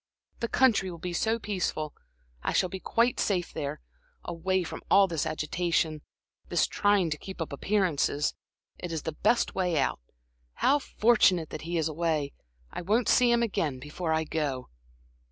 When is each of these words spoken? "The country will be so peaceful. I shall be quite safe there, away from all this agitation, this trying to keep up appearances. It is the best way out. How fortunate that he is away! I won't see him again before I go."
"The 0.39 0.47
country 0.47 0.89
will 0.89 0.97
be 0.97 1.13
so 1.13 1.37
peaceful. 1.37 1.93
I 2.41 2.53
shall 2.53 2.69
be 2.69 2.79
quite 2.79 3.19
safe 3.19 3.53
there, 3.53 3.81
away 4.23 4.63
from 4.63 4.81
all 4.89 5.07
this 5.07 5.27
agitation, 5.27 6.01
this 6.49 6.65
trying 6.65 7.11
to 7.11 7.19
keep 7.19 7.39
up 7.39 7.53
appearances. 7.53 8.33
It 8.79 8.91
is 8.91 9.03
the 9.03 9.11
best 9.11 9.53
way 9.53 9.77
out. 9.79 9.99
How 10.53 10.79
fortunate 10.79 11.51
that 11.51 11.61
he 11.69 11.77
is 11.77 11.87
away! 11.87 12.33
I 12.71 12.81
won't 12.81 13.09
see 13.09 13.31
him 13.31 13.43
again 13.43 13.77
before 13.77 14.11
I 14.11 14.23
go." 14.23 14.69